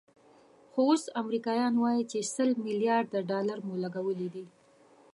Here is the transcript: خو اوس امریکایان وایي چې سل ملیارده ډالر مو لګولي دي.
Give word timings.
خو 0.71 0.79
اوس 0.89 1.03
امریکایان 1.21 1.73
وایي 1.77 2.03
چې 2.11 2.29
سل 2.35 2.49
ملیارده 2.65 3.19
ډالر 3.29 3.57
مو 3.67 3.75
لګولي 3.83 4.27
دي. 4.33 4.45